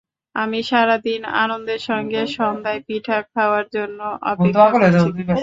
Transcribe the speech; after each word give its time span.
আমি 0.35 0.59
সারা 0.63 0.95
দিন 0.99 1.21
আনন্দের 1.37 1.81
সঙ্গে 1.89 2.21
সন্ধ্যায় 2.37 2.81
পিঠা 2.87 3.17
খাওয়ার 3.31 3.65
জন্য 3.75 3.99
অপেক্ষা 4.31 4.69
করছি। 4.73 5.07